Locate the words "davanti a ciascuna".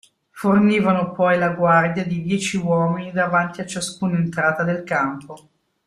3.11-4.17